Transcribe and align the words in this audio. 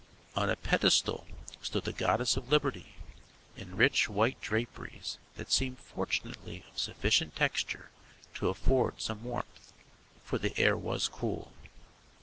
On 0.35 0.49
a 0.49 0.55
pedestal 0.55 1.27
stood 1.61 1.83
the 1.83 1.93
Goddess 1.93 2.35
of 2.35 2.49
Liberty, 2.51 2.95
in 3.55 3.75
rich 3.75 4.09
white 4.09 4.41
draperies 4.41 5.19
that 5.35 5.51
seemed 5.51 5.77
fortunately 5.77 6.65
of 6.71 6.79
sufficient 6.79 7.35
texture 7.35 7.91
to 8.33 8.49
afford 8.49 8.99
some 8.99 9.23
warmth, 9.23 9.71
for 10.23 10.39
the 10.39 10.57
air 10.57 10.75
was 10.75 11.07
cool. 11.07 11.53